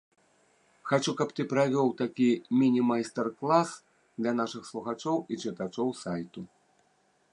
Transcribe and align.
Хачу 0.91 1.11
каб 1.19 1.29
ты 1.39 1.43
правёў 1.51 1.91
такі 2.01 2.29
міні-майстар 2.61 3.29
клас 3.43 3.69
для 4.23 4.31
нашых 4.41 4.63
слухачоў 4.71 5.17
і 5.35 5.41
чытачоў 5.45 5.95
сайту. 6.03 6.41